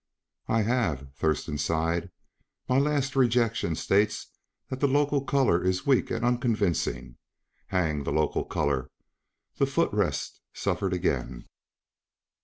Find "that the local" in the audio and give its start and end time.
4.71-5.23